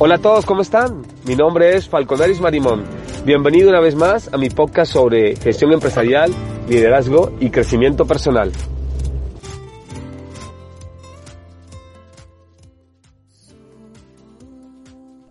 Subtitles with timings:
[0.00, 1.02] Hola a todos, ¿cómo están?
[1.26, 2.84] Mi nombre es Falconaris Marimón.
[3.24, 6.32] Bienvenido una vez más a mi podcast sobre gestión empresarial,
[6.68, 8.52] liderazgo y crecimiento personal.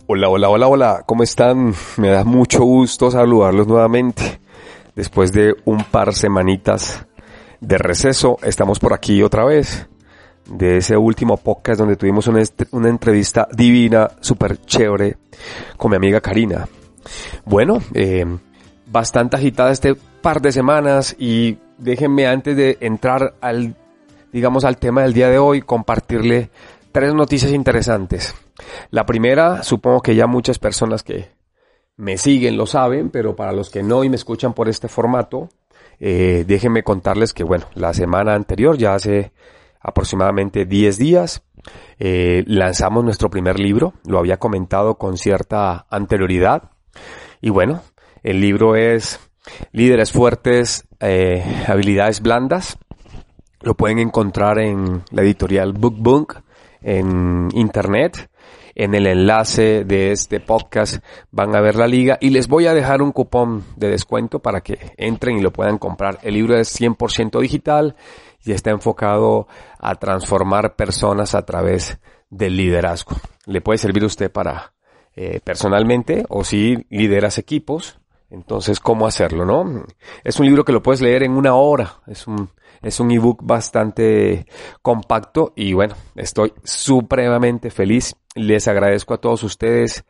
[0.06, 1.74] Hola, hola, hola, hola, ¿cómo están?
[1.96, 4.42] Me da mucho gusto saludarlos nuevamente.
[4.98, 7.08] Después de un par semanitas
[7.62, 9.88] de receso, estamos por aquí otra vez.
[10.50, 15.18] De ese último podcast donde tuvimos una, una entrevista divina, súper chévere,
[15.76, 16.68] con mi amiga Karina.
[17.46, 18.26] Bueno, eh,
[18.86, 23.76] bastante agitada este par de semanas y déjenme antes de entrar al,
[24.32, 26.50] digamos, al tema del día de hoy, compartirle
[26.92, 28.34] tres noticias interesantes.
[28.90, 31.30] La primera, supongo que ya muchas personas que
[31.96, 35.50] me siguen lo saben, pero para los que no y me escuchan por este formato,
[36.00, 39.32] eh, déjenme contarles que, bueno, la semana anterior, ya hace
[39.88, 41.42] aproximadamente 10 días,
[41.98, 46.70] eh, lanzamos nuestro primer libro, lo había comentado con cierta anterioridad,
[47.42, 47.82] y bueno,
[48.22, 49.20] el libro es
[49.72, 52.78] Líderes Fuertes, eh, Habilidades Blandas,
[53.62, 56.36] lo pueden encontrar en la editorial BookBunk
[56.82, 58.30] en internet.
[58.76, 62.20] En el enlace de este podcast van a ver la liga.
[62.22, 65.80] Y les voy a dejar un cupón de descuento para que entren y lo puedan
[65.80, 66.20] comprar.
[66.22, 67.96] El libro es 100% digital
[68.44, 69.48] y está enfocado
[69.80, 72.00] a transformar personas a través
[72.30, 73.16] del liderazgo.
[73.46, 74.74] Le puede servir a usted para
[75.16, 79.86] eh, personalmente o si lideras equipos, entonces, ¿cómo hacerlo, no?
[80.24, 82.02] Es un libro que lo puedes leer en una hora.
[82.08, 82.50] Es un,
[82.82, 84.46] es un ebook bastante
[84.82, 88.16] compacto y bueno, estoy supremamente feliz.
[88.36, 90.04] Les agradezco a todos ustedes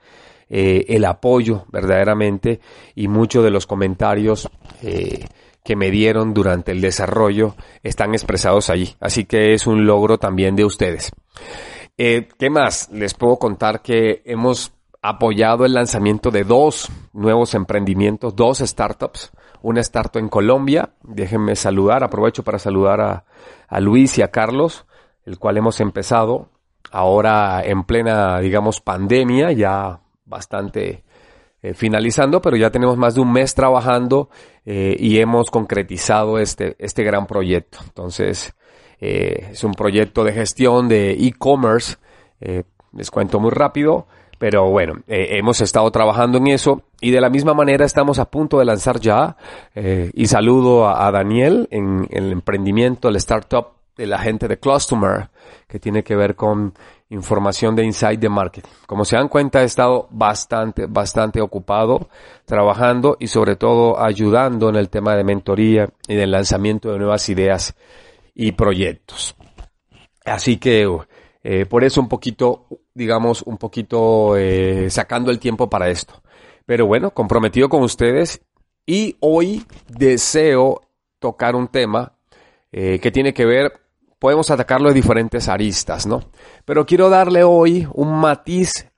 [0.50, 2.60] eh, el apoyo verdaderamente
[2.96, 4.50] y muchos de los comentarios
[4.82, 5.26] eh,
[5.68, 8.96] que me dieron durante el desarrollo están expresados allí.
[9.02, 11.12] Así que es un logro también de ustedes.
[11.98, 12.88] Eh, ¿Qué más?
[12.94, 19.34] Les puedo contar que hemos apoyado el lanzamiento de dos nuevos emprendimientos, dos startups.
[19.62, 20.92] Una startup en Colombia.
[21.04, 23.26] Déjenme saludar, aprovecho para saludar a,
[23.68, 24.86] a Luis y a Carlos,
[25.26, 26.48] el cual hemos empezado
[26.92, 31.04] ahora en plena, digamos, pandemia, ya bastante
[31.68, 34.30] eh, finalizando, pero ya tenemos más de un mes trabajando
[34.66, 37.80] eh, y hemos concretizado este, este gran proyecto.
[37.84, 38.56] Entonces,
[39.02, 41.98] eh, es un proyecto de gestión de e-commerce.
[42.94, 44.08] les cuento muy rápido,
[44.38, 48.60] pero bueno, hemos estado trabajando en eso y de la misma manera estamos a punto
[48.60, 49.36] de lanzar ya.
[50.14, 54.58] y saludo a, a Daniel en, en el emprendimiento, el startup de la gente de
[54.58, 55.30] Customer,
[55.68, 56.74] que tiene que ver con
[57.10, 58.70] información de insight de marketing.
[58.86, 62.10] Como se dan cuenta, he estado bastante, bastante ocupado
[62.46, 67.28] trabajando y sobre todo ayudando en el tema de mentoría y del lanzamiento de nuevas
[67.30, 67.76] ideas
[68.36, 69.36] y proyectos.
[70.26, 70.88] Así que
[71.44, 76.22] eh, por eso un poquito, digamos, un poquito eh, sacando el tiempo para esto.
[76.66, 78.42] Pero bueno, comprometido con ustedes
[78.86, 80.82] y hoy deseo
[81.20, 82.14] tocar un tema
[82.72, 83.80] eh, que tiene que ver,
[84.20, 86.22] podemos atacarlo de diferentes aristas, ¿no?
[86.66, 88.90] Pero quiero darle hoy un matiz,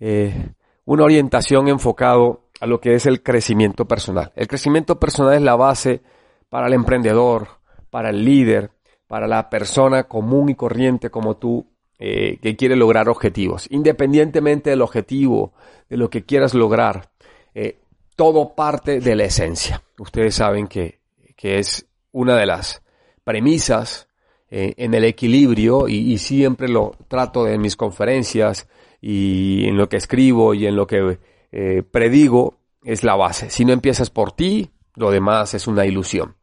[0.00, 0.52] eh,
[0.84, 4.32] una orientación enfocado a lo que es el crecimiento personal.
[4.36, 6.02] El crecimiento personal es la base
[6.48, 7.48] para el emprendedor,
[7.90, 8.70] para el líder,
[9.06, 11.66] para la persona común y corriente como tú
[11.98, 13.66] eh, que quiere lograr objetivos.
[13.70, 15.52] Independientemente del objetivo,
[15.88, 17.10] de lo que quieras lograr,
[17.54, 17.80] eh,
[18.16, 19.82] todo parte de la esencia.
[19.98, 21.00] Ustedes saben que,
[21.36, 22.82] que es una de las
[23.24, 24.07] premisas
[24.50, 28.68] eh, en el equilibrio y, siempre lo trato en mis conferencias
[29.00, 31.18] y en lo que escribo y en lo que
[31.52, 33.50] eh, predigo es la base.
[33.50, 36.36] Si no empiezas por ti, lo demás es una ilusión.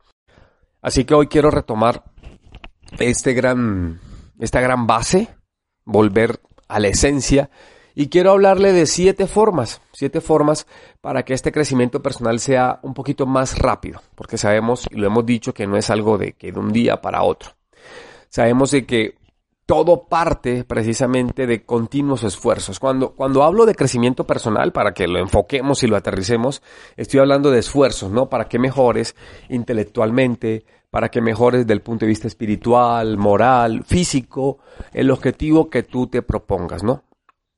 [0.81, 2.04] Así que hoy quiero retomar
[3.00, 4.00] este gran,
[4.40, 5.30] esta gran base,
[5.84, 7.50] volver a la esencia
[7.96, 10.68] y quiero hablarle de siete formas, siete formas
[11.01, 15.25] para que este crecimiento personal sea un poquito más rápido, porque sabemos y lo hemos
[15.25, 17.51] dicho que no es algo de que de un día para otro.
[18.36, 19.16] Sabemos de que
[19.66, 22.82] todo parte precisamente de continuos esfuerzos.
[22.82, 26.62] Cuando, cuando hablo de crecimiento personal, para que lo enfoquemos y lo aterricemos,
[26.98, 28.28] estoy hablando de esfuerzos, ¿no?
[28.28, 29.16] Para que mejores
[29.48, 34.60] intelectualmente, para que mejores desde el punto de vista espiritual, moral, físico,
[34.92, 37.06] el objetivo que tú te propongas, ¿no?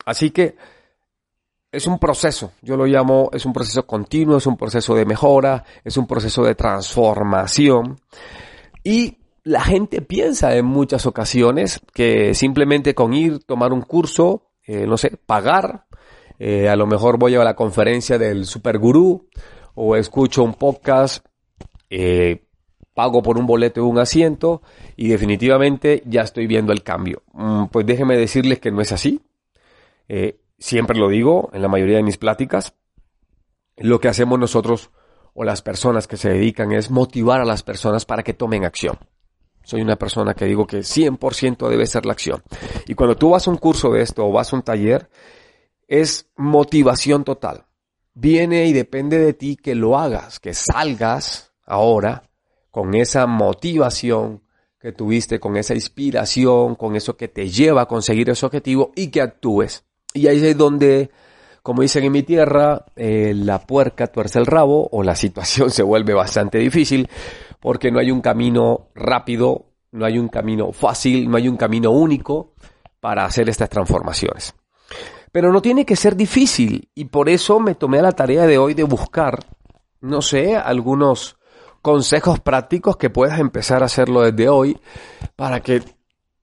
[0.06, 0.58] Así que
[1.72, 5.64] es un proceso, yo lo llamo, es un proceso continuo, es un proceso de mejora,
[5.84, 8.00] es un proceso de transformación.
[8.84, 14.86] Y la gente piensa en muchas ocasiones que simplemente con ir, tomar un curso, eh,
[14.86, 15.86] no sé, pagar,
[16.38, 19.30] eh, a lo mejor voy a la conferencia del super gurú
[19.74, 21.26] o escucho un podcast,
[21.90, 22.44] eh,
[22.94, 24.62] pago por un boleto de un asiento
[24.98, 27.24] y definitivamente ya estoy viendo el cambio.
[27.32, 29.22] Mm, pues déjenme decirles que no es así.
[30.60, 32.74] siempre lo digo en la mayoría de mis pláticas.
[33.78, 34.90] Lo que hacemos nosotros
[35.34, 38.98] o las personas que se dedican es motivar a las personas para que tomen acción.
[39.68, 42.42] Soy una persona que digo que 100% debe ser la acción.
[42.88, 45.10] Y cuando tú vas a un curso de esto o vas a un taller,
[45.90, 47.66] es motivación total.
[48.14, 52.24] Viene y depende de ti que lo hagas, que salgas ahora
[52.72, 54.42] con esa motivación
[54.80, 59.10] que tuviste, con esa inspiración, con eso que te lleva a conseguir ese objetivo y
[59.10, 59.84] que actúes.
[60.14, 61.12] Y ahí es donde,
[61.62, 65.84] como dicen en mi tierra, eh, la puerca tuerce el rabo o la situación se
[65.84, 67.10] vuelve bastante difícil
[67.60, 71.92] porque no hay un camino rápido, no hay un camino fácil, no hay un camino
[71.92, 72.54] único
[73.00, 74.54] para hacer estas transformaciones.
[75.32, 78.74] Pero no tiene que ser difícil y por eso me tomé la tarea de hoy
[78.74, 79.46] de buscar,
[80.02, 81.38] no sé, algunos
[81.82, 84.80] consejos prácticos que puedas empezar a hacerlo desde hoy
[85.36, 85.82] para que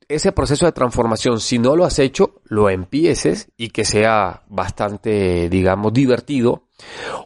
[0.08, 5.48] ese proceso de transformación, si no lo has hecho, lo empieces y que sea bastante,
[5.48, 6.64] digamos, divertido.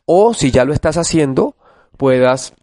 [0.05, 1.57] O si ya lo estás haciendo,
[1.97, 2.55] puedas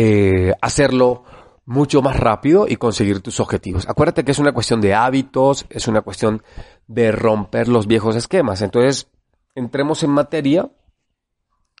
[0.00, 1.24] eh, hacerlo
[1.66, 3.88] mucho más rápido y conseguir tus objetivos.
[3.88, 6.40] Acuérdate que es una cuestión de hábitos, es una cuestión
[6.86, 8.62] de romper los viejos esquemas.
[8.62, 9.08] Entonces,
[9.56, 10.70] entremos en materia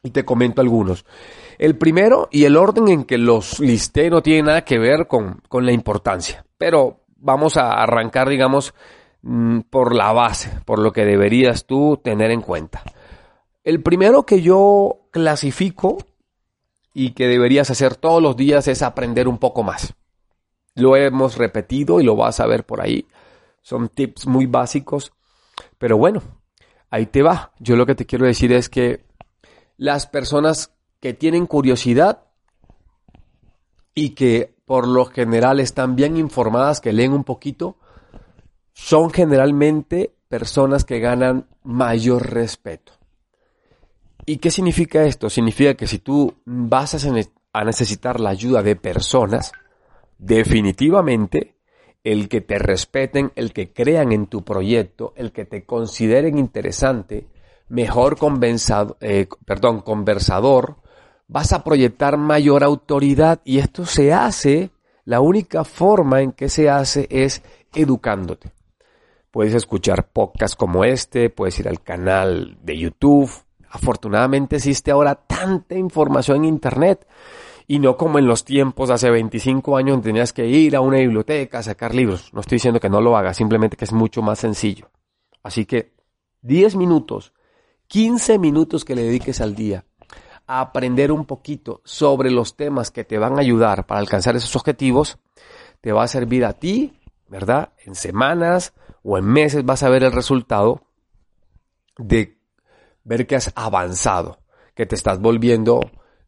[0.02, 1.06] y te comento algunos.
[1.58, 5.40] El primero y el orden en que los listé no tiene nada que ver con,
[5.48, 8.74] con la importancia, pero vamos a arrancar, digamos,
[9.22, 12.82] mm, por la base, por lo que deberías tú tener en cuenta.
[13.62, 15.98] El primero que yo clasifico
[16.98, 19.94] y que deberías hacer todos los días es aprender un poco más.
[20.74, 23.06] Lo hemos repetido y lo vas a ver por ahí.
[23.62, 25.12] Son tips muy básicos,
[25.78, 26.20] pero bueno,
[26.90, 27.52] ahí te va.
[27.60, 29.04] Yo lo que te quiero decir es que
[29.76, 32.24] las personas que tienen curiosidad
[33.94, 37.76] y que por lo general están bien informadas, que leen un poquito,
[38.72, 42.97] son generalmente personas que ganan mayor respeto.
[44.28, 45.30] ¿Y qué significa esto?
[45.30, 47.02] Significa que si tú vas
[47.54, 49.52] a necesitar la ayuda de personas,
[50.18, 51.56] definitivamente
[52.04, 57.26] el que te respeten, el que crean en tu proyecto, el que te consideren interesante,
[57.70, 58.18] mejor
[59.00, 60.76] eh, perdón, conversador,
[61.26, 64.68] vas a proyectar mayor autoridad y esto se hace,
[65.06, 67.42] la única forma en que se hace es
[67.74, 68.52] educándote.
[69.30, 73.30] Puedes escuchar podcasts como este, puedes ir al canal de YouTube,
[73.70, 77.06] Afortunadamente existe ahora tanta información en Internet
[77.66, 81.58] y no como en los tiempos hace 25 años tenías que ir a una biblioteca
[81.58, 82.32] a sacar libros.
[82.32, 84.90] No estoy diciendo que no lo hagas, simplemente que es mucho más sencillo.
[85.42, 85.92] Así que
[86.42, 87.34] 10 minutos,
[87.88, 89.84] 15 minutos que le dediques al día
[90.46, 94.56] a aprender un poquito sobre los temas que te van a ayudar para alcanzar esos
[94.56, 95.18] objetivos,
[95.82, 96.98] te va a servir a ti,
[97.28, 97.72] ¿verdad?
[97.84, 98.72] En semanas
[99.02, 100.80] o en meses vas a ver el resultado
[101.98, 102.37] de
[103.08, 104.38] ver que has avanzado,
[104.74, 105.80] que te estás volviendo,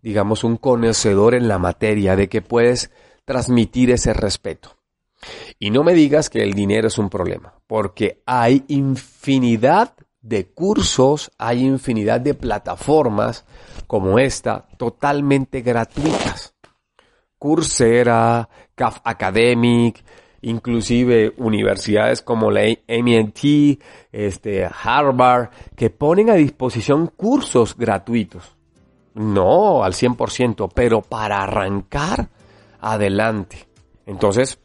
[0.03, 2.91] digamos, un conocedor en la materia, de que puedes
[3.25, 4.77] transmitir ese respeto.
[5.59, 11.31] Y no me digas que el dinero es un problema, porque hay infinidad de cursos,
[11.37, 13.45] hay infinidad de plataformas
[13.87, 16.55] como esta, totalmente gratuitas.
[17.39, 20.03] Coursera, CAF Academic,
[20.43, 23.81] inclusive universidades como la MIT,
[24.13, 28.57] este, Harvard, que ponen a disposición cursos gratuitos.
[29.15, 32.29] No al 100%, pero para arrancar
[32.81, 33.69] adelante.
[34.07, 34.59] Entonces,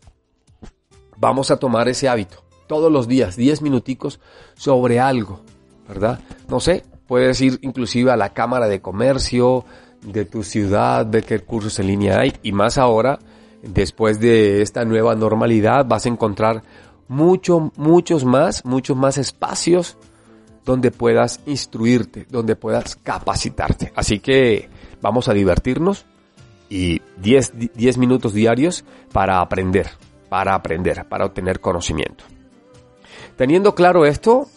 [1.18, 4.20] vamos a tomar ese hábito todos los días, 10 minuticos
[4.56, 5.42] sobre algo,
[5.88, 6.20] ¿verdad?
[6.48, 9.66] No sé, puedes ir inclusive a la Cámara de Comercio
[10.02, 13.20] de tu ciudad, ver qué cursos en línea hay y más ahora
[13.66, 16.64] después de esta nueva normalidad vas a encontrar
[17.08, 19.98] mucho, muchos más, muchos más espacios
[20.64, 23.92] donde puedas instruirte, donde puedas capacitarte.
[23.96, 24.70] Así que
[25.02, 26.06] vamos a divertirnos
[26.70, 29.90] y 10, 10 minutos diarios para aprender,
[30.30, 32.24] para aprender, para obtener conocimiento.
[33.38, 34.48] Teniendo claro esto,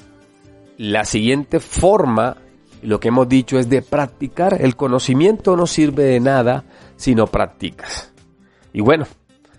[0.79, 2.37] la siguiente forma,
[2.83, 4.63] lo que hemos dicho es de practicar.
[4.63, 6.65] El conocimiento no sirve de nada
[6.97, 8.13] si no practicas.
[8.73, 9.07] Y bueno,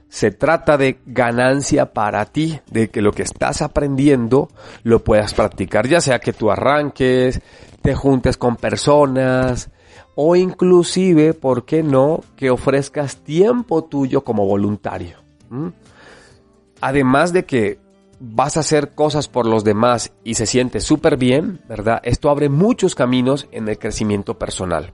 [0.09, 4.49] se trata de ganancia para ti, de que lo que estás aprendiendo
[4.83, 7.41] lo puedas practicar, ya sea que tú arranques,
[7.81, 9.69] te juntes con personas
[10.15, 15.17] o inclusive, ¿por qué no?, que ofrezcas tiempo tuyo como voluntario.
[16.81, 17.79] Además de que
[18.19, 22.01] vas a hacer cosas por los demás y se siente súper bien, ¿verdad?
[22.03, 24.91] Esto abre muchos caminos en el crecimiento personal.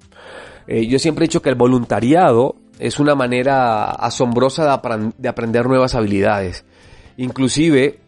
[0.67, 4.81] Eh, yo siempre he dicho que el voluntariado es una manera asombrosa
[5.17, 6.65] de, aprender nuevas habilidades.
[7.17, 7.99] Inclusive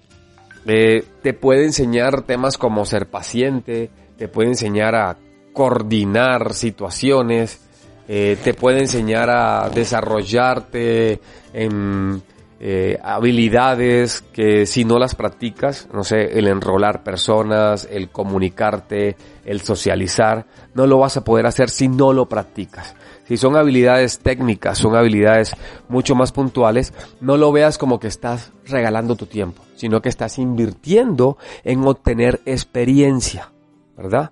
[0.66, 5.18] eh, te puede enseñar temas como ser paciente, te puede enseñar a
[5.54, 7.62] coordinar situaciones,
[8.08, 11.20] eh, te puede enseñar a desarrollarte
[11.54, 12.22] en
[12.60, 19.62] eh, habilidades que si no las practicas, no sé, el enrolar personas, el comunicarte, el
[19.62, 22.96] socializar, no lo vas a poder hacer si no lo practicas.
[23.28, 25.54] Si son habilidades técnicas, son habilidades
[25.90, 30.40] mucho más puntuales, no lo veas como que estás regalando tu tiempo, sino que estás
[30.40, 33.52] invirtiendo en obtener experiencia,
[33.98, 34.32] ¿verdad?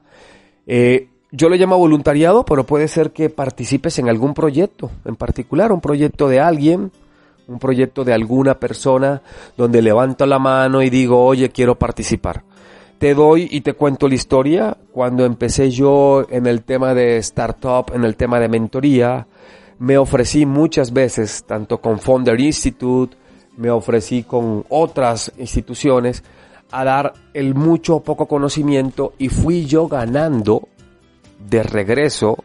[0.66, 5.74] Eh, yo lo llamo voluntariado, pero puede ser que participes en algún proyecto en particular,
[5.74, 6.92] un proyecto de alguien,
[7.48, 9.22] un proyecto de alguna persona
[9.58, 12.44] donde levanto la mano y digo, oye, quiero participar.
[12.98, 14.78] Te doy y te cuento la historia.
[14.92, 19.28] Cuando empecé yo en el tema de startup, en el tema de mentoría,
[19.80, 23.18] me ofrecí muchas veces, tanto con Founder Institute,
[23.58, 26.24] me ofrecí con otras instituciones,
[26.72, 30.68] a dar el mucho o poco conocimiento y fui yo ganando
[31.50, 32.38] de regreso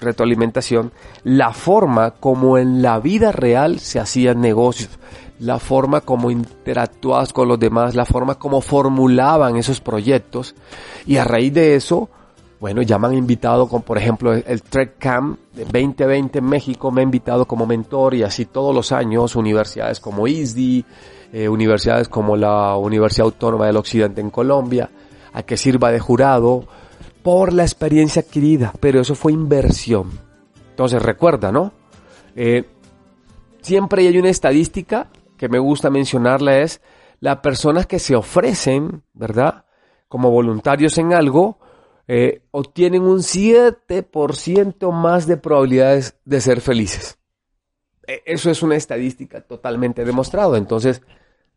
[0.00, 0.92] retroalimentación,
[1.24, 4.98] la forma como en la vida real se hacían negocios,
[5.40, 10.54] la forma como interactuabas con los demás, la forma como formulaban esos proyectos
[11.06, 12.10] y a raíz de eso,
[12.60, 16.90] bueno, ya me han invitado con, por ejemplo, el Trek Camp de 2020 en México,
[16.90, 20.84] me ha invitado como mentor y así todos los años, universidades como ISDI,
[21.32, 24.90] eh, universidades como la Universidad Autónoma del Occidente en Colombia,
[25.32, 26.66] a que sirva de jurado,
[27.22, 30.10] por la experiencia adquirida, pero eso fue inversión.
[30.70, 31.72] Entonces recuerda, ¿no?
[32.36, 32.64] Eh,
[33.62, 35.08] siempre hay una estadística
[35.40, 36.82] que me gusta mencionarla es
[37.18, 39.64] las personas que se ofrecen, ¿verdad?
[40.06, 41.58] Como voluntarios en algo,
[42.06, 47.18] eh, obtienen un 7% más de probabilidades de ser felices.
[48.06, 50.58] E, eso es una estadística totalmente demostrada.
[50.58, 51.00] Entonces,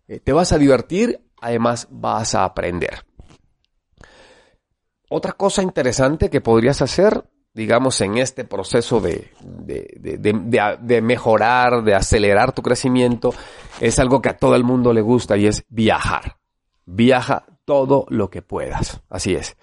[0.08, 3.06] eh, te vas a divertir, además vas a aprender.
[5.10, 12.52] Otra cosa interesante que podrías hacer, digamos, en este proceso de, de, mejorar, de acelerar
[12.52, 13.34] tu crecimiento,
[13.80, 16.38] es algo que a todo el mundo le gusta y es viajar.
[16.86, 19.02] Viaja todo lo que puedas.
[19.10, 19.56] Así es.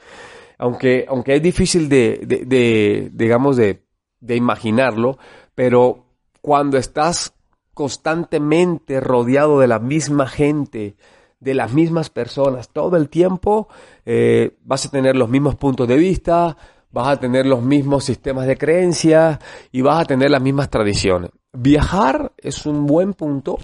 [0.59, 3.83] Aunque, aunque es difícil de, digamos, de,
[4.21, 5.19] de imaginarlo,
[5.55, 6.07] pero
[6.41, 7.35] cuando estás
[7.75, 10.97] constantemente rodeado de la misma gente,
[11.41, 13.69] de las mismas personas todo el tiempo,
[14.05, 16.57] eh, vas a tener los mismos puntos de vista,
[16.93, 19.39] vas a tener los mismos sistemas de creencias
[19.73, 21.31] y vas a tener las mismas tradiciones.
[21.53, 23.59] Viajar es un buen punto.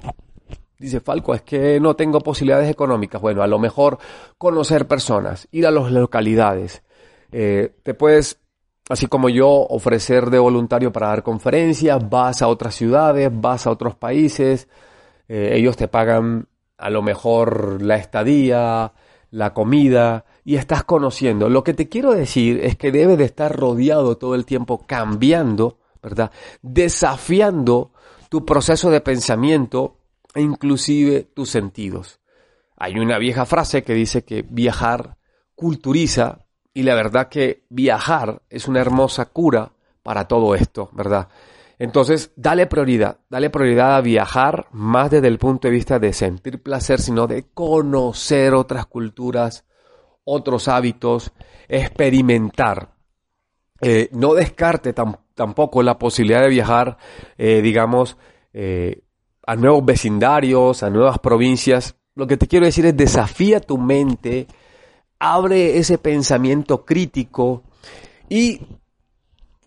[0.78, 3.20] Dice Falco, es que no tengo posibilidades económicas.
[3.20, 3.98] Bueno, a lo mejor
[4.36, 6.82] conocer personas, ir a las localidades.
[7.32, 8.40] Eh, te puedes,
[8.88, 13.70] así como yo, ofrecer de voluntario para dar conferencias, vas a otras ciudades, vas a
[13.70, 14.68] otros países,
[15.28, 18.92] eh, ellos te pagan a lo mejor la estadía,
[19.30, 21.50] la comida, y estás conociendo.
[21.50, 25.80] Lo que te quiero decir es que debes de estar rodeado todo el tiempo cambiando,
[26.00, 26.30] ¿verdad?
[26.62, 27.90] Desafiando
[28.28, 29.98] tu proceso de pensamiento
[30.36, 32.20] e inclusive tus sentidos.
[32.76, 35.16] Hay una vieja frase que dice que viajar
[35.56, 39.72] culturiza y la verdad que viajar es una hermosa cura
[40.04, 41.26] para todo esto, ¿verdad?
[41.80, 46.62] Entonces, dale prioridad, dale prioridad a viajar más desde el punto de vista de sentir
[46.62, 49.64] placer, sino de conocer otras culturas,
[50.26, 51.32] otros hábitos,
[51.68, 52.90] experimentar.
[53.80, 56.98] Eh, no descarte tampoco la posibilidad de viajar,
[57.38, 58.16] eh, digamos,
[58.52, 59.02] eh,
[59.46, 61.96] a nuevos vecindarios, a nuevas provincias.
[62.14, 64.48] Lo que te quiero decir es desafía tu mente,
[65.18, 67.62] abre ese pensamiento crítico
[68.28, 68.66] y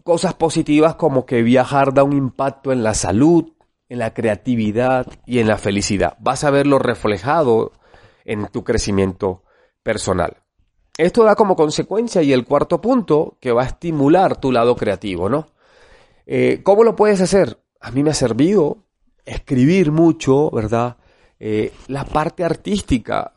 [0.03, 3.53] cosas positivas como que viajar da un impacto en la salud,
[3.87, 6.17] en la creatividad y en la felicidad.
[6.19, 7.71] Vas a verlo reflejado
[8.25, 9.43] en tu crecimiento
[9.83, 10.38] personal.
[11.00, 15.29] Esto da como consecuencia y el cuarto punto que va a estimular tu lado creativo,
[15.29, 15.48] ¿no?
[16.25, 17.58] Eh, ¿Cómo lo puedes hacer?
[17.79, 18.84] A mí me ha servido
[19.25, 20.98] escribir mucho, ¿verdad?
[21.39, 23.34] Eh, la parte artística.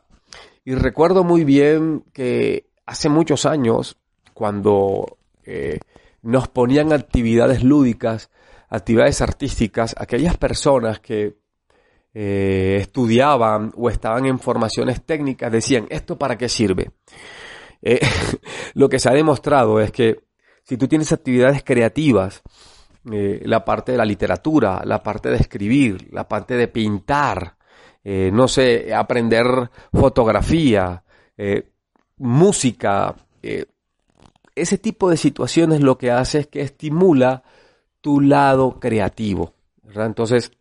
[0.64, 3.96] Y recuerdo muy bien que hace muchos años,
[4.34, 5.78] cuando eh,
[6.22, 8.30] nos ponían actividades lúdicas
[8.72, 11.36] actividades artísticas, aquellas personas que
[12.14, 16.90] eh, estudiaban o estaban en formaciones técnicas decían, ¿esto para qué sirve?
[17.82, 18.00] Eh,
[18.74, 20.24] lo que se ha demostrado es que
[20.62, 22.42] si tú tienes actividades creativas,
[23.10, 27.56] eh, la parte de la literatura, la parte de escribir, la parte de pintar,
[28.04, 29.46] no sé, aprender
[29.92, 31.04] fotografía,
[32.16, 33.14] música,
[34.54, 37.44] ese tipo de situaciones lo que hace es que estimula
[38.00, 39.54] tu lado creativo.
[39.94, 40.52] Entonces,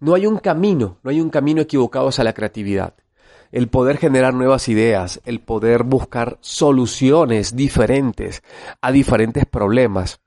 [0.00, 2.94] no hay un camino, no hay un camino equivocado hacia la creatividad.
[3.52, 8.42] El poder generar nuevas ideas, el poder buscar soluciones diferentes
[8.80, 10.20] a diferentes problemas,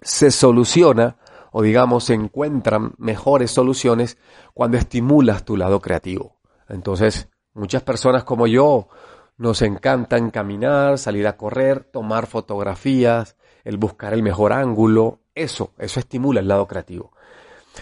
[0.00, 1.16] se soluciona
[1.52, 4.16] o digamos se encuentran mejores soluciones
[4.54, 6.36] cuando estimulas tu lado creativo.
[6.68, 8.88] Entonces, muchas personas como yo
[9.36, 16.00] nos encanta caminar, salir a correr, tomar fotografías, el buscar el mejor ángulo, eso, eso
[16.00, 17.12] estimula el lado creativo.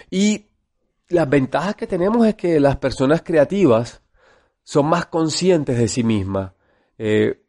[0.09, 0.47] Y
[1.07, 4.01] las ventajas que tenemos es que las personas creativas
[4.69, 6.51] son más conscientes de sí mismas,
[6.99, 7.41] eh,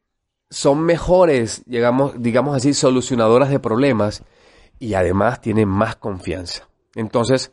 [0.49, 4.25] son mejores, digamos, digamos así, solucionadoras de problemas
[4.79, 6.67] y además tienen más confianza.
[6.95, 7.53] Entonces,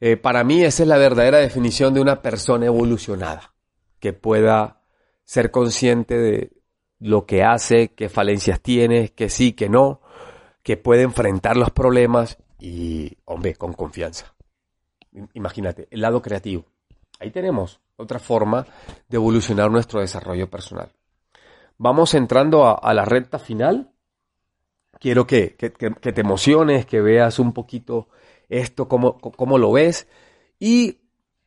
[0.00, 3.54] eh, para mí esa es la verdadera definición de una persona evolucionada,
[4.00, 4.82] que pueda
[5.22, 6.50] ser consciente de
[6.98, 10.00] lo que hace, qué falencias tiene, que sí, que no,
[10.64, 14.34] que puede enfrentar los problemas y, hombre, con confianza.
[15.32, 16.64] Imagínate, el lado creativo.
[17.20, 18.66] Ahí tenemos otra forma
[19.08, 20.92] de evolucionar nuestro desarrollo personal.
[21.78, 23.92] Vamos entrando a, la recta final.
[24.98, 28.08] Quiero que, te emociones, que veas un poquito
[28.48, 30.08] esto, cómo, cómo lo ves.
[30.58, 31.00] Y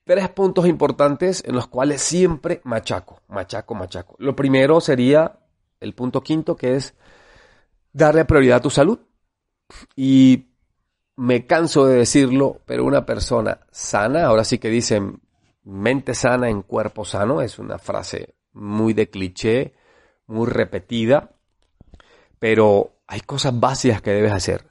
[0.04, 4.16] tres puntos importantes en los cuales siempre machaco, machaco, machaco.
[4.20, 5.40] Lo primero sería
[5.80, 6.94] el punto quinto, que es
[7.92, 9.00] darle prioridad a tu salud.
[9.96, 10.48] Y
[11.16, 15.22] me canso de decirlo, pero una persona sana, ahora sí que dicen
[15.70, 19.74] mente sana en cuerpo sano, es una frase muy de cliché,
[20.28, 21.36] muy repetida,
[22.40, 24.66] pero hay cosas básicas que debes hacer.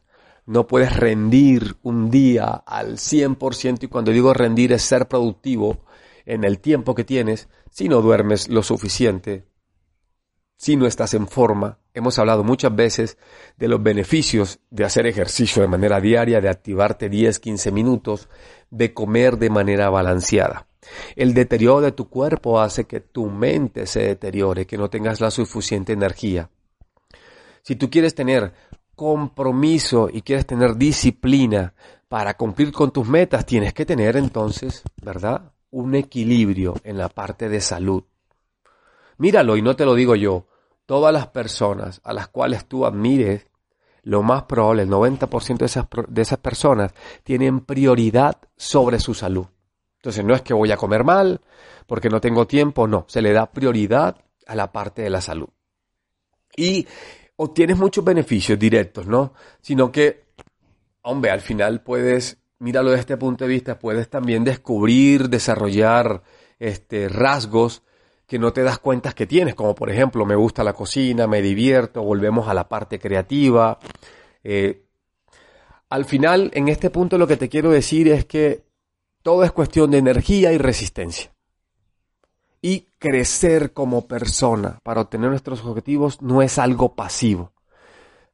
[0.47, 5.85] No puedes rendir un día al 100% y cuando digo rendir es ser productivo
[6.25, 9.47] en el tiempo que tienes si no duermes lo suficiente,
[10.57, 11.79] si no estás en forma.
[11.93, 13.19] Hemos hablado muchas veces
[13.57, 18.29] de los beneficios de hacer ejercicio de manera diaria, de activarte 10, 15 minutos,
[18.71, 20.68] de comer de manera balanceada.
[21.17, 25.31] El deterioro de tu cuerpo hace que tu mente se deteriore, que no tengas la
[25.31, 26.51] suficiente energía.
[27.63, 28.53] Si tú quieres tener
[28.95, 31.75] compromiso y quieres tener disciplina
[32.09, 35.53] para cumplir con tus metas, tienes que tener entonces, ¿verdad?
[35.71, 38.05] Un equilibrio en la parte de salud.
[39.19, 40.47] Míralo y no te lo digo yo.
[40.87, 43.47] Todas las personas a las cuales tú admires,
[44.03, 49.47] lo más probable, el 90% de esas, de esas personas tienen prioridad sobre su salud.
[49.99, 51.41] Entonces no es que voy a comer mal
[51.87, 55.49] porque no tengo tiempo, no, se le da prioridad a la parte de la salud.
[56.57, 56.87] Y
[57.37, 59.35] obtienes muchos beneficios directos, ¿no?
[59.61, 60.25] Sino que,
[61.03, 66.23] hombre, al final puedes, míralo desde este punto de vista, puedes también descubrir, desarrollar
[66.59, 67.83] este, rasgos
[68.27, 71.41] que no te das cuenta que tienes, como por ejemplo, me gusta la cocina, me
[71.41, 73.79] divierto, volvemos a la parte creativa.
[74.45, 74.85] Eh,
[75.89, 78.68] al final, en este punto lo que te quiero decir es que
[79.23, 81.33] todo es cuestión de energía y resistencia.
[82.61, 87.53] Y crecer como persona para obtener nuestros objetivos no es algo pasivo.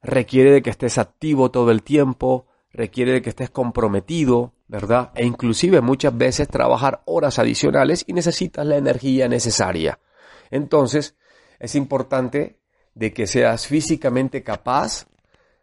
[0.01, 5.11] Requiere de que estés activo todo el tiempo, requiere de que estés comprometido, ¿verdad?
[5.15, 9.99] E inclusive muchas veces trabajar horas adicionales y necesitas la energía necesaria.
[10.49, 11.15] Entonces,
[11.59, 12.59] es importante
[12.93, 15.07] de que seas físicamente capaz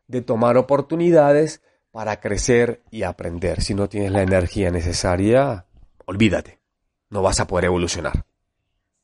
[0.06, 3.62] de tomar oportunidades para crecer y aprender.
[3.62, 5.66] Si no tienes la energía necesaria,
[6.06, 6.58] olvídate,
[7.10, 8.24] no vas a poder evolucionar.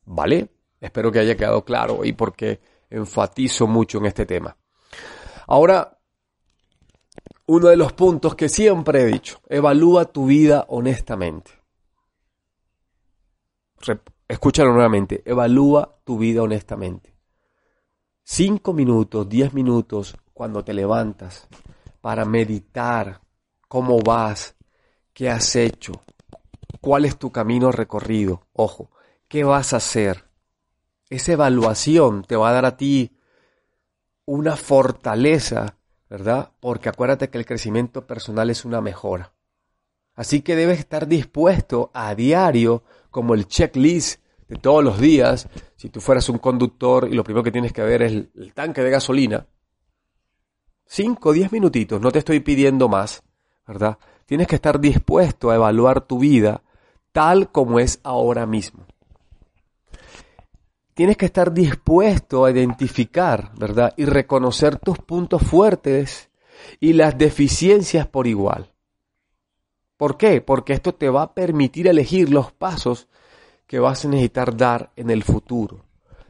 [0.05, 0.49] ¿Vale?
[0.81, 4.57] Espero que haya quedado claro y porque enfatizo mucho en este tema.
[5.47, 5.99] Ahora,
[7.45, 11.51] uno de los puntos que siempre he dicho, evalúa tu vida honestamente.
[14.27, 17.15] Escúchalo nuevamente, evalúa tu vida honestamente.
[18.23, 21.47] Cinco minutos, diez minutos cuando te levantas
[22.01, 23.21] para meditar
[23.67, 24.55] cómo vas,
[25.13, 26.03] qué has hecho,
[26.81, 28.47] cuál es tu camino recorrido.
[28.53, 28.91] Ojo,
[29.27, 30.25] ¿qué vas a hacer?
[31.09, 33.17] Esa evaluación te va a dar a ti
[34.25, 36.51] una fortaleza ¿verdad?
[36.59, 39.33] Porque acuérdate que el crecimiento personal es una mejora.
[40.15, 45.89] Así que debes estar dispuesto a diario, como el checklist de todos los días, si
[45.89, 48.89] tú fueras un conductor y lo primero que tienes que ver es el, tanque de
[48.89, 49.45] gasolina,
[50.91, 53.21] 5 o 10 minutitos, no te estoy pidiendo más,
[53.67, 53.99] ¿verdad?
[54.25, 56.63] Tienes que estar dispuesto a evaluar tu vida
[57.11, 58.87] tal como es ahora mismo.
[60.95, 63.93] Tienes que estar dispuesto a identificar, ¿verdad?
[63.97, 66.31] Y reconocer tus puntos fuertes
[66.79, 68.73] y las deficiencias por igual.
[69.95, 70.41] ¿Por qué?
[70.41, 73.07] Porque esto te va a permitir elegir los pasos
[73.67, 75.85] que vas a necesitar dar en el futuro.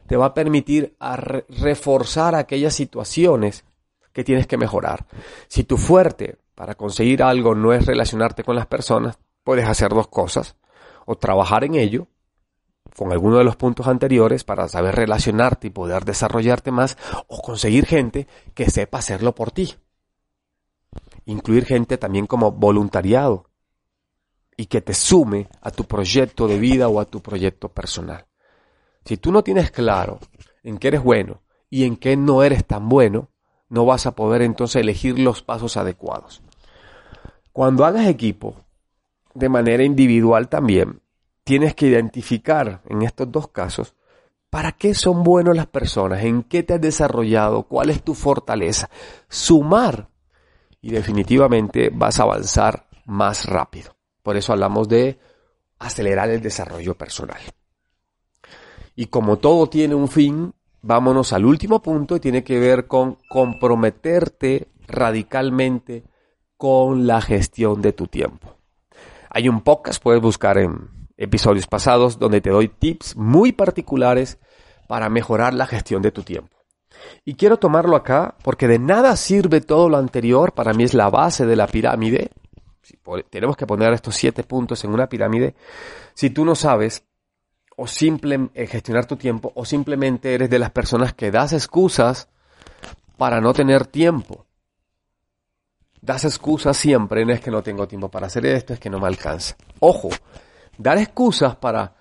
[0.06, 0.94] Te va a permitir
[1.48, 3.64] reforzar aquellas situaciones
[4.12, 5.06] que tienes que mejorar.
[5.48, 10.08] Si tu fuerte para conseguir algo no es relacionarte con las personas, puedes hacer dos
[10.08, 10.56] cosas.
[11.06, 12.08] O trabajar en ello,
[12.96, 17.86] con alguno de los puntos anteriores, para saber relacionarte y poder desarrollarte más, o conseguir
[17.86, 19.74] gente que sepa hacerlo por ti.
[21.24, 23.50] Incluir gente también como voluntariado
[24.56, 28.26] y que te sume a tu proyecto de vida o a tu proyecto personal.
[29.06, 30.18] Si tú no tienes claro
[30.62, 33.30] en qué eres bueno y en qué no eres tan bueno,
[33.70, 36.42] no vas a poder entonces elegir los pasos adecuados.
[37.52, 38.56] Cuando hagas equipo,
[39.32, 41.00] de manera individual también,
[41.44, 43.94] tienes que identificar en estos dos casos
[44.50, 48.90] para qué son buenos las personas, en qué te has desarrollado, cuál es tu fortaleza.
[49.28, 50.08] Sumar
[50.80, 53.96] y definitivamente vas a avanzar más rápido.
[54.22, 55.18] Por eso hablamos de
[55.78, 57.40] acelerar el desarrollo personal.
[58.96, 60.52] Y como todo tiene un fin,
[60.82, 66.04] vámonos al último punto y tiene que ver con comprometerte radicalmente
[66.56, 68.56] con la gestión de tu tiempo.
[69.30, 74.38] Hay un podcast, puedes buscar en episodios pasados, donde te doy tips muy particulares
[74.88, 76.56] para mejorar la gestión de tu tiempo.
[77.24, 81.08] Y quiero tomarlo acá porque de nada sirve todo lo anterior, para mí es la
[81.08, 82.30] base de la pirámide.
[83.30, 85.54] tenemos que poner estos siete puntos en una pirámide.
[86.14, 87.04] Si tú no sabes
[87.82, 92.28] o simple, eh, gestionar tu tiempo o simplemente eres de las personas que das excusas
[93.16, 94.44] para no tener tiempo.
[96.02, 99.00] Das excusas siempre, no es que no tengo tiempo para hacer esto, es que no
[99.00, 99.56] me alcanza.
[99.78, 100.10] Ojo,
[100.76, 101.96] dar excusas para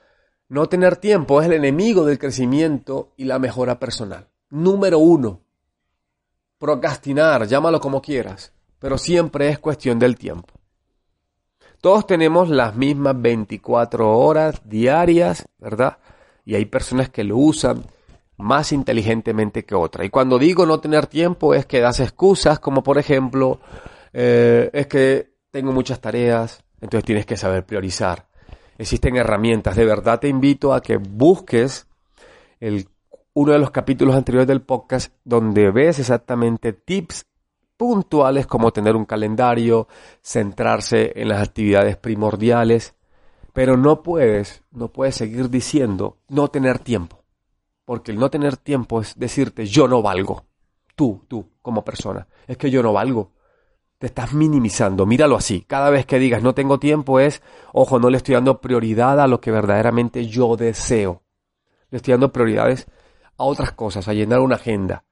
[0.50, 4.28] no tener tiempo es el enemigo del crecimiento y la mejora personal.
[4.50, 5.40] Número uno,
[6.58, 10.59] procrastinar, llámalo como quieras, pero siempre es cuestión del tiempo.
[11.82, 15.98] Todos tenemos las mismas 24 horas diarias, ¿verdad?
[16.46, 17.86] Y hay personas que lo usan
[18.38, 20.06] más inteligentemente que otras.
[20.06, 23.60] Y cuando digo no tener tiempo es que das excusas, como por ejemplo,
[24.12, 28.28] eh, es que tengo muchas tareas, entonces tienes que saber priorizar.
[28.78, 29.76] Existen herramientas.
[29.76, 31.88] De verdad te invito a que busques
[32.60, 32.88] el,
[33.34, 37.26] uno de los capítulos anteriores del podcast donde ves exactamente tips
[37.80, 39.88] puntuales como tener un calendario,
[40.22, 42.94] centrarse en las actividades primordiales,
[43.54, 47.24] pero no puedes, no puedes seguir diciendo no tener tiempo,
[47.86, 50.44] porque el no tener tiempo es decirte yo no valgo,
[50.94, 53.32] tú, tú como persona, es que yo no valgo.
[53.98, 55.62] Te estás minimizando, míralo así.
[55.62, 59.28] Cada vez que digas no tengo tiempo es, ojo, no le estoy dando prioridad a
[59.28, 61.24] lo que verdaderamente yo deseo.
[61.92, 62.88] Le estoy dando prioridades
[63.38, 65.06] a otras cosas, a llenar una agenda.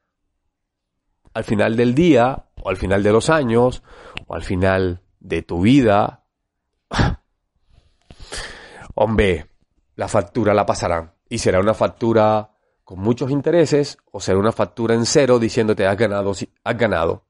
[1.33, 3.83] Al final del día, al final de los años,
[4.27, 6.23] o al final de tu vida,
[8.95, 9.47] hombre,
[9.95, 11.13] la factura la pasarán.
[11.29, 12.51] Y será una factura
[12.83, 16.31] con muchos intereses o será una factura en cero diciéndote has ganado,
[16.63, 17.23] has ganado.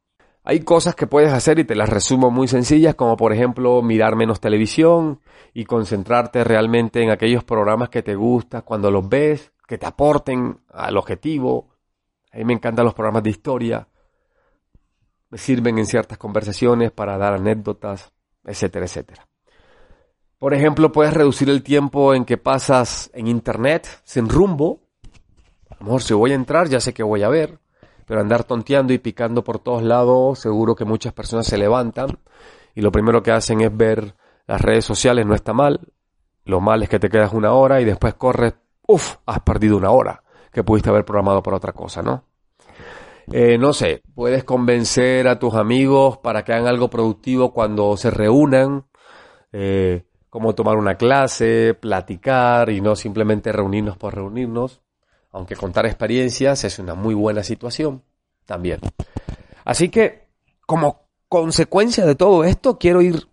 [0.44, 4.16] Hay cosas que puedes hacer y te las resumo muy sencillas, como por ejemplo mirar
[4.16, 5.20] menos televisión
[5.54, 10.60] y concentrarte realmente en aquellos programas que te gustan cuando los ves, que te aporten
[10.70, 11.70] al objetivo.
[12.32, 13.88] A mí me encantan los programas de historia
[15.30, 18.12] me sirven en ciertas conversaciones para dar anécdotas,
[18.44, 19.28] etcétera, etcétera.
[20.38, 24.82] Por ejemplo, puedes reducir el tiempo en que pasas en internet sin rumbo.
[25.70, 27.60] A lo mejor si voy a entrar ya sé que voy a ver,
[28.06, 32.20] pero andar tonteando y picando por todos lados, seguro que muchas personas se levantan
[32.76, 35.80] y lo primero que hacen es ver las redes sociales, no está mal.
[36.46, 38.54] Lo mal es que te quedas una hora y después corres,
[38.88, 42.27] uff, has perdido una hora que pudiste haber programado para otra cosa, ¿no?
[43.32, 48.10] Eh, no sé, puedes convencer a tus amigos para que hagan algo productivo cuando se
[48.10, 48.86] reúnan,
[49.52, 54.82] eh, como tomar una clase, platicar y no simplemente reunirnos por reunirnos,
[55.32, 58.04] aunque contar experiencias es una muy buena situación
[58.46, 58.80] también.
[59.66, 60.28] Así que,
[60.66, 63.28] como consecuencia de todo esto, quiero ir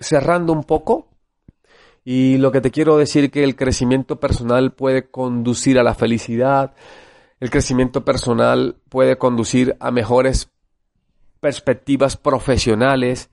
[0.00, 1.08] cerrando un poco
[2.02, 6.74] y lo que te quiero decir que el crecimiento personal puede conducir a la felicidad,
[7.40, 10.50] el crecimiento personal puede conducir a mejores
[11.40, 13.30] perspectivas profesionales.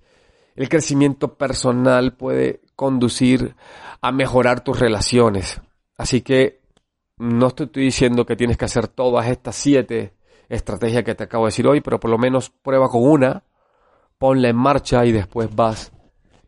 [0.56, 3.56] El crecimiento personal puede conducir
[4.02, 5.62] a mejorar tus relaciones.
[5.98, 6.62] Así que
[7.18, 10.14] no te estoy diciendo que tienes que hacer todas estas siete
[10.50, 13.44] estrategias que te acabo de decir hoy, pero por lo menos prueba con una
[14.18, 15.92] ponla en marcha y después vas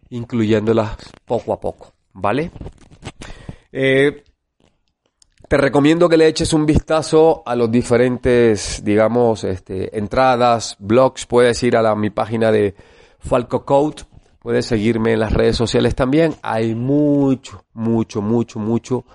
[0.10, 2.52] incluyéndolas poco a poco, ¿vale?
[3.72, 4.24] Eh,
[5.48, 11.26] te recomiendo que le eches un vistazo a los diferentes, digamos, este, entradas, blogs.
[11.26, 12.76] Puedes ir a la, mi página de
[13.20, 14.04] Falco Code.
[14.40, 16.36] Puedes seguirme en las redes sociales también.
[16.42, 19.06] Hay mucho, mucho, mucho, mucho,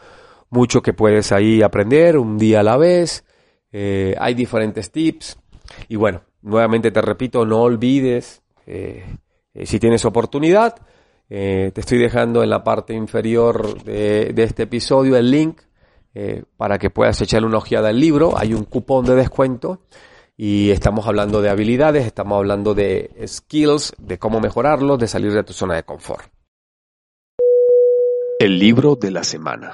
[0.50, 3.24] mucho que puedes ahí aprender un día a la vez.
[3.72, 5.38] Eh, hay diferentes tips.
[5.88, 9.04] Y bueno, nuevamente te repito, no olvides, eh,
[9.52, 10.76] eh, si tienes oportunidad,
[11.28, 15.60] te estoy dejando en la parte inferior de, de este episodio el link
[16.14, 18.36] eh, para que puedas echarle una ojeada al libro.
[18.36, 19.82] Hay un cupón de descuento
[20.36, 25.44] y estamos hablando de habilidades, estamos hablando de skills, de cómo mejorarlos, de salir de
[25.44, 26.30] tu zona de confort.
[28.38, 29.72] El libro de la semana.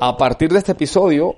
[0.00, 1.36] A partir de este episodio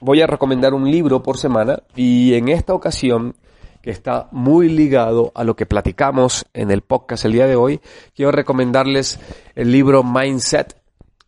[0.00, 3.34] voy a recomendar un libro por semana y en esta ocasión
[3.82, 7.80] que está muy ligado a lo que platicamos en el podcast el día de hoy,
[8.14, 9.18] quiero recomendarles
[9.54, 10.79] el libro Mindset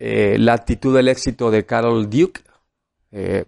[0.04, 2.40] eh, la actitud del éxito de Carol Duke.
[3.12, 3.44] Eh,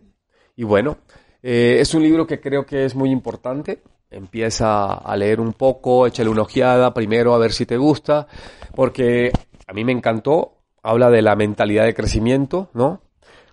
[0.55, 0.99] y bueno,
[1.43, 3.83] eh, es un libro que creo que es muy importante.
[4.09, 8.29] Empieza a leer un poco, échale una ojeada primero a ver si te gusta,
[8.73, 9.33] porque
[9.67, 10.59] a mí me encantó.
[10.81, 13.03] Habla de la mentalidad de crecimiento, ¿no?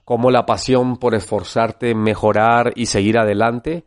[0.05, 3.83] Cómo la pasión por esforzarte, mejorar y seguir adelante,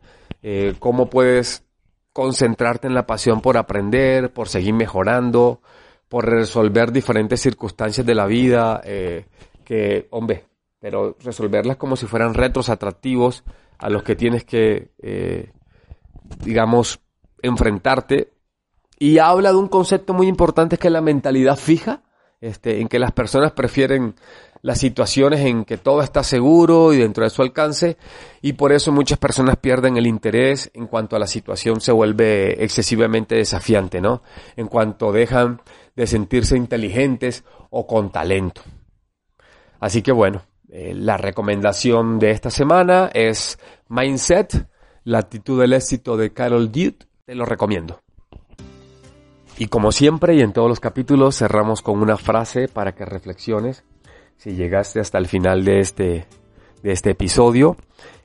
[0.79, 1.63] cómo puedes
[2.11, 5.61] concentrarte en la pasión por aprender, por seguir mejorando,
[6.07, 9.25] por resolver diferentes circunstancias de la vida, eh,
[9.63, 10.45] que, hombre,
[10.79, 13.43] pero resolverlas como si fueran retos atractivos
[13.79, 15.51] a los que tienes que, eh,
[16.43, 16.99] digamos,
[17.41, 18.31] enfrentarte.
[18.97, 22.03] Y habla de un concepto muy importante que es la mentalidad fija,
[22.39, 24.15] este, en que las personas prefieren
[24.65, 27.97] las situaciones en que todo está seguro y dentro de su alcance
[28.41, 32.63] y por eso muchas personas pierden el interés en cuanto a la situación se vuelve
[32.63, 34.23] excesivamente desafiante, ¿no?
[34.55, 35.61] En cuanto dejan
[35.95, 38.61] de sentirse inteligentes o con talento.
[39.79, 44.67] Así que bueno, eh, la recomendación de esta semana es Mindset,
[45.03, 46.97] la actitud del éxito de Carol Dude.
[47.25, 47.99] Te lo recomiendo.
[49.57, 53.83] Y como siempre y en todos los capítulos cerramos con una frase para que reflexiones.
[54.37, 56.27] Si llegaste hasta el final de este,
[56.83, 57.77] de este episodio,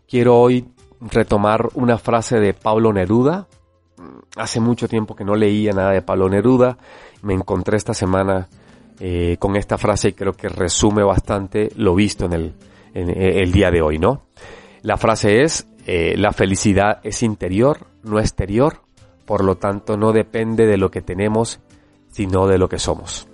[0.09, 0.66] quiero hoy
[1.00, 3.46] retomar una frase de Pablo Neruda.
[4.37, 6.78] Hace mucho tiempo que no leía nada de Pablo Neruda
[7.22, 8.48] me encontré esta semana
[8.98, 12.54] eh, con esta frase y creo que resume bastante lo visto en el,
[12.94, 14.22] eh, día de hoy, ¿no?
[14.83, 18.83] La frase es, eh, la felicidad es interior, no exterior,
[19.24, 21.61] por lo tanto no depende de lo que tenemos,
[22.11, 23.28] sino de lo que somos.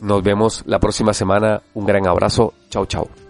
[0.00, 3.21] Nos vemos la próxima semana, un gran abrazo, chao chao.